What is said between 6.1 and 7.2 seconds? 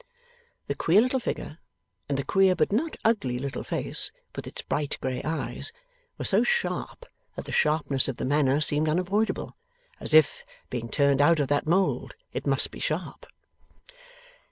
were so sharp,